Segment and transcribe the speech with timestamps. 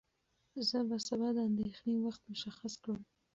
[0.67, 3.01] زه به سبا د اندېښنې وخت مشخص کړم.